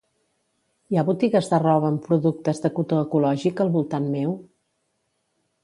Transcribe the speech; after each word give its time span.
Hi 0.93 0.97
ha 0.97 1.03
botigues 1.09 1.49
de 1.51 1.59
roba 1.63 1.91
amb 1.91 2.01
productes 2.09 2.63
de 2.65 2.73
cotó 2.79 3.03
ecològic 3.03 3.63
al 3.67 3.73
voltant 3.79 4.11
meu? 4.19 4.35